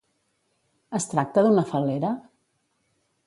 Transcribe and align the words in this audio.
Es 0.99 1.05
tracta 1.11 1.45
d'una 1.47 1.65
fal·lera? 1.73 2.13